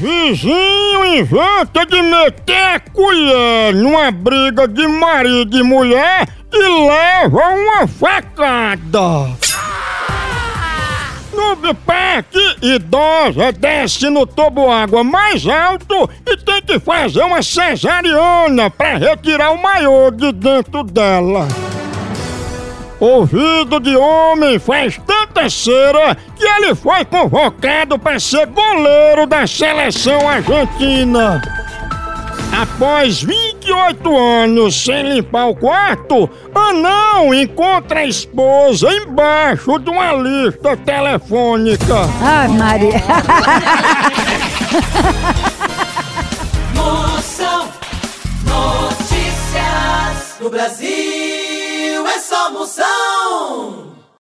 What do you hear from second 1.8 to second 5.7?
de meter a colher numa briga de marido e